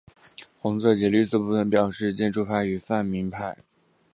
[0.59, 3.55] 红色及绿色分别表示建制派及泛民主派。